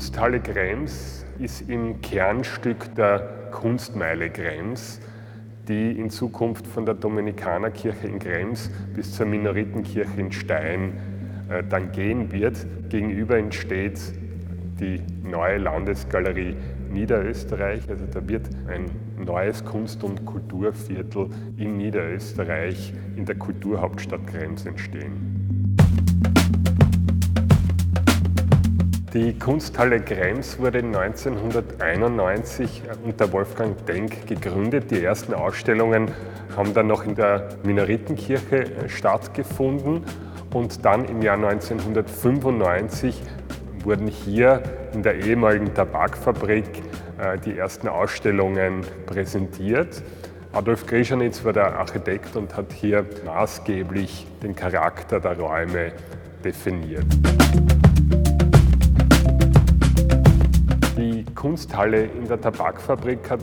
Kunsthalle 0.00 0.40
Krems 0.40 1.26
ist 1.38 1.68
im 1.68 2.00
Kernstück 2.00 2.94
der 2.94 3.50
Kunstmeile 3.50 4.30
Krems, 4.30 4.98
die 5.68 5.92
in 5.92 6.08
Zukunft 6.08 6.66
von 6.66 6.86
der 6.86 6.94
Dominikanerkirche 6.94 8.06
in 8.06 8.18
Krems 8.18 8.70
bis 8.94 9.12
zur 9.12 9.26
Minoritenkirche 9.26 10.18
in 10.18 10.32
Stein 10.32 10.94
äh, 11.50 11.62
dann 11.68 11.92
gehen 11.92 12.32
wird. 12.32 12.66
Gegenüber 12.88 13.36
entsteht 13.36 14.00
die 14.80 15.02
neue 15.22 15.58
Landesgalerie 15.58 16.56
Niederösterreich. 16.90 17.82
Also 17.90 18.06
da 18.06 18.26
wird 18.26 18.48
ein 18.68 18.86
neues 19.22 19.62
Kunst- 19.66 20.02
und 20.02 20.24
Kulturviertel 20.24 21.28
in 21.58 21.76
Niederösterreich 21.76 22.94
in 23.16 23.26
der 23.26 23.34
Kulturhauptstadt 23.34 24.26
Krems 24.26 24.64
entstehen. 24.64 25.39
Die 29.12 29.36
Kunsthalle 29.36 30.00
Krems 30.00 30.60
wurde 30.60 30.78
1991 30.78 32.82
unter 33.04 33.32
Wolfgang 33.32 33.84
Denk 33.84 34.28
gegründet. 34.28 34.92
Die 34.92 35.02
ersten 35.02 35.34
Ausstellungen 35.34 36.12
haben 36.56 36.72
dann 36.74 36.86
noch 36.86 37.04
in 37.04 37.16
der 37.16 37.48
Minoritenkirche 37.64 38.66
stattgefunden 38.86 40.04
und 40.54 40.84
dann 40.84 41.06
im 41.06 41.22
Jahr 41.22 41.34
1995 41.34 43.20
wurden 43.82 44.06
hier 44.06 44.62
in 44.94 45.02
der 45.02 45.16
ehemaligen 45.16 45.74
Tabakfabrik 45.74 46.68
äh, 47.18 47.36
die 47.38 47.58
ersten 47.58 47.88
Ausstellungen 47.88 48.82
präsentiert. 49.06 50.04
Adolf 50.52 50.86
Grischanitz 50.86 51.44
war 51.44 51.52
der 51.52 51.80
Architekt 51.80 52.36
und 52.36 52.56
hat 52.56 52.72
hier 52.72 53.04
maßgeblich 53.26 54.28
den 54.40 54.54
Charakter 54.54 55.18
der 55.18 55.36
Räume 55.36 55.90
definiert. 56.44 57.06
Kunsthalle 61.40 62.02
in 62.02 62.28
der 62.28 62.38
Tabakfabrik 62.38 63.30
hat 63.30 63.40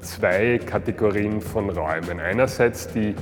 zwei 0.00 0.58
Kategorien 0.58 1.40
von 1.40 1.70
Räumen. 1.70 2.18
Einerseits 2.18 2.88
die 2.88 3.14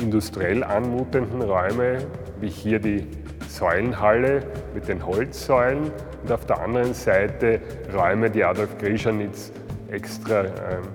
industriell 0.00 0.64
anmutenden 0.64 1.40
Räume, 1.42 1.98
wie 2.40 2.48
hier 2.48 2.80
die 2.80 3.06
Säulenhalle 3.46 4.42
mit 4.74 4.88
den 4.88 5.06
Holzsäulen 5.06 5.92
und 6.20 6.32
auf 6.32 6.44
der 6.46 6.60
anderen 6.60 6.94
Seite 6.94 7.60
Räume, 7.94 8.28
die 8.28 8.42
Adolf 8.42 8.76
Grischanitz 8.78 9.52
extra 9.88 10.46
äh, 10.46 10.50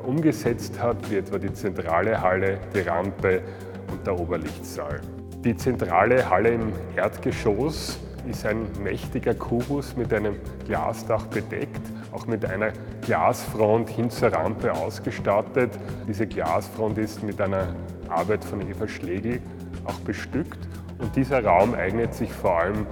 umgesetzt 0.06 0.78
hat, 0.82 0.98
wie 1.10 1.16
etwa 1.16 1.38
die 1.38 1.54
zentrale 1.54 2.22
Halle, 2.22 2.58
die 2.74 2.82
Rampe 2.82 3.42
und 3.90 4.06
der 4.06 4.20
Oberlichtsaal. 4.20 5.00
Die 5.46 5.56
zentrale 5.56 6.30
Halle 6.30 6.50
im 6.50 6.74
Erdgeschoss 6.98 8.00
ist 8.30 8.46
ein 8.46 8.68
mächtiger 8.84 9.34
Kubus 9.34 9.96
mit 9.96 10.14
einem 10.14 10.36
Glasdach 10.66 11.26
bedeckt, 11.28 11.82
auch 12.12 12.28
mit 12.28 12.46
einer 12.46 12.72
Glasfront 13.02 13.90
hin 13.90 14.10
zur 14.10 14.34
Rampe 14.34 14.74
ausgestattet. 14.74 15.72
Diese 16.08 16.28
Glasfront 16.28 16.98
ist 16.98 17.24
mit 17.24 17.40
einer 17.42 17.76
Arbeit 18.10 18.44
von 18.44 18.62
Eva 18.62 18.88
Schlegel 18.88 19.40
auch 19.86 20.00
bestückt 20.00 20.60
und 21.00 21.16
dieser 21.16 21.44
Raum 21.44 21.74
eignet 21.74 22.14
sich 22.14 22.32
vor 22.32 22.60
allem 22.60 22.88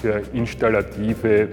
für 0.00 0.22
installative 0.32 1.48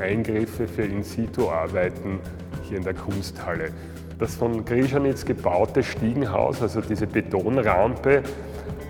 Eingriffe, 0.00 0.66
für 0.66 0.82
In-situ-Arbeiten 0.82 2.20
hier 2.68 2.78
in 2.78 2.84
der 2.84 2.94
Kunsthalle. 2.94 3.70
Das 4.18 4.34
von 4.34 4.64
Grischanitz 4.64 5.24
gebaute 5.24 5.82
Stiegenhaus, 5.82 6.62
also 6.62 6.80
diese 6.80 7.06
Betonrampe, 7.06 8.22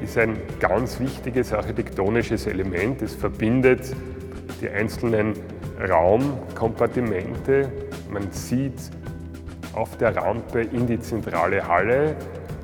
ist 0.02 0.18
ein 0.18 0.36
ganz 0.58 1.00
wichtiges 1.00 1.52
architektonisches 1.52 2.46
Element. 2.46 3.02
Es 3.02 3.14
verbindet 3.14 3.94
die 4.60 4.68
einzelnen 4.68 5.34
Raumkompartimente. 5.88 7.70
Man 8.10 8.30
sieht 8.30 8.90
auf 9.74 9.96
der 9.96 10.16
Rampe 10.16 10.62
in 10.62 10.86
die 10.86 11.00
zentrale 11.00 11.66
Halle, 11.66 12.16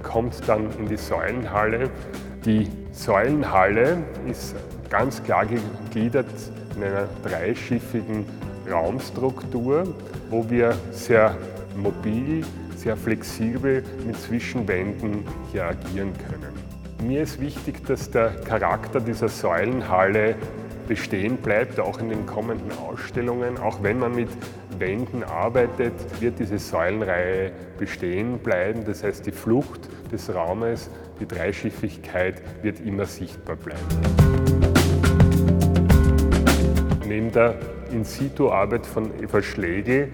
kommt 0.02 0.48
dann 0.48 0.70
in 0.78 0.88
die 0.88 0.96
Säulenhalle. 0.96 1.90
Die 2.44 2.68
Säulenhalle 2.92 3.98
ist 4.28 4.54
ganz 4.90 5.22
klar 5.22 5.46
gegliedert 5.46 6.26
in 6.76 6.84
einer 6.84 7.08
dreischiffigen 7.22 8.24
Raumstruktur, 8.70 9.84
wo 10.30 10.48
wir 10.50 10.76
sehr 10.90 11.36
mobil, 11.76 12.44
sehr 12.76 12.96
flexibel 12.96 13.82
mit 14.06 14.16
Zwischenwänden 14.20 15.24
hier 15.52 15.66
agieren 15.66 16.12
können. 16.28 16.65
Mir 17.02 17.22
ist 17.22 17.40
wichtig, 17.40 17.86
dass 17.86 18.10
der 18.10 18.30
Charakter 18.30 19.00
dieser 19.00 19.28
Säulenhalle 19.28 20.34
bestehen 20.88 21.36
bleibt, 21.36 21.78
auch 21.78 21.98
in 21.98 22.08
den 22.08 22.26
kommenden 22.26 22.72
Ausstellungen. 22.78 23.58
Auch 23.58 23.82
wenn 23.82 23.98
man 23.98 24.14
mit 24.14 24.28
Wänden 24.78 25.22
arbeitet, 25.22 25.92
wird 26.20 26.38
diese 26.38 26.58
Säulenreihe 26.58 27.52
bestehen 27.78 28.38
bleiben. 28.38 28.84
Das 28.84 29.02
heißt, 29.02 29.26
die 29.26 29.32
Flucht 29.32 29.88
des 30.10 30.34
Raumes, 30.34 30.90
die 31.20 31.26
Dreischiffigkeit 31.26 32.40
wird 32.62 32.80
immer 32.80 33.04
sichtbar 33.04 33.56
bleiben. 33.56 33.82
Neben 37.06 37.30
der 37.30 37.56
In-situ-Arbeit 37.92 38.86
von 38.86 39.10
Eva 39.22 39.42
Schlegel 39.42 40.08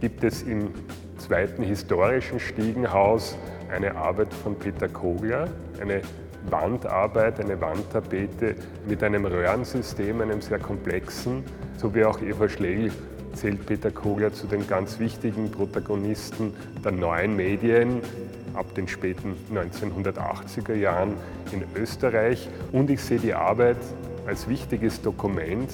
gibt 0.00 0.24
es 0.24 0.42
im 0.42 0.70
zweiten 1.24 1.62
historischen 1.62 2.38
Stiegenhaus 2.38 3.38
eine 3.72 3.96
Arbeit 3.96 4.32
von 4.34 4.58
Peter 4.58 4.88
Kogler, 4.88 5.48
eine 5.80 6.02
Wandarbeit, 6.50 7.40
eine 7.40 7.58
Wandtapete 7.60 8.56
mit 8.86 9.02
einem 9.02 9.24
Röhrensystem, 9.24 10.20
einem 10.20 10.42
sehr 10.42 10.58
komplexen, 10.58 11.42
so 11.78 11.94
wie 11.94 12.04
auch 12.04 12.20
Eva 12.20 12.46
Schlegel 12.48 12.92
zählt 13.32 13.64
Peter 13.64 13.90
Kogler 13.90 14.34
zu 14.34 14.46
den 14.46 14.68
ganz 14.68 14.98
wichtigen 14.98 15.50
Protagonisten 15.50 16.54
der 16.84 16.92
neuen 16.92 17.34
Medien 17.34 18.02
ab 18.52 18.74
den 18.74 18.86
späten 18.86 19.34
1980er 19.52 20.74
Jahren 20.74 21.14
in 21.52 21.64
Österreich. 21.74 22.48
Und 22.70 22.90
ich 22.90 23.00
sehe 23.00 23.18
die 23.18 23.34
Arbeit 23.34 23.78
als 24.26 24.46
wichtiges 24.46 25.00
Dokument 25.00 25.70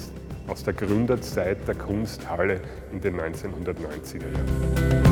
aus 0.47 0.63
der 0.63 0.73
Gründerzeit 0.73 1.67
der 1.67 1.75
Kunsthalle 1.75 2.61
in 2.91 3.01
den 3.01 3.19
1990er 3.19 4.31
Jahren. 4.33 5.10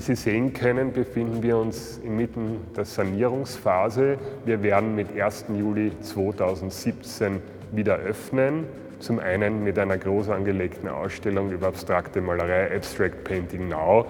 Sie 0.00 0.14
sehen 0.16 0.52
können, 0.52 0.92
befinden 0.92 1.42
wir 1.42 1.58
uns 1.58 1.98
inmitten 1.98 2.58
der 2.76 2.84
Sanierungsphase. 2.84 4.16
Wir 4.44 4.62
werden 4.62 4.94
mit 4.94 5.20
1. 5.20 5.46
Juli 5.56 5.92
2017 6.00 7.42
wieder 7.72 7.96
öffnen. 7.96 8.64
Zum 9.00 9.18
einen 9.18 9.64
mit 9.64 9.78
einer 9.78 9.98
groß 9.98 10.30
angelegten 10.30 10.88
Ausstellung 10.88 11.50
über 11.50 11.66
abstrakte 11.66 12.20
Malerei 12.20 12.74
Abstract 12.74 13.24
Painting 13.24 13.68
Now 13.68 14.06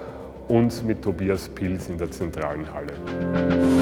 und 0.49 0.85
mit 0.87 1.03
Tobias 1.03 1.49
Pils 1.49 1.89
in 1.89 1.99
der 1.99 2.11
zentralen 2.11 2.67
Halle. 2.73 3.82